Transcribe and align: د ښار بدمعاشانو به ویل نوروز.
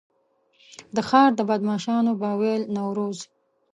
د 0.95 0.97
ښار 1.09 1.31
بدمعاشانو 1.49 2.11
به 2.21 2.29
ویل 2.39 2.63
نوروز. 2.75 3.19